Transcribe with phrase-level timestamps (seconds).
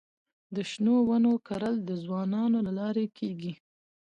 [0.55, 3.53] د شنو ونو کرل د ځوانانو له لارې کيږي.